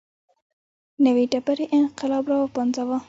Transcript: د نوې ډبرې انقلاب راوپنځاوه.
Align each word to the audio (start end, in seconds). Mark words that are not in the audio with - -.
د 0.95 0.97
نوې 1.05 1.25
ډبرې 1.31 1.65
انقلاب 1.79 2.23
راوپنځاوه. 2.31 2.97